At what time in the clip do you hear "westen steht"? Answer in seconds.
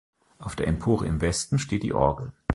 1.21-1.83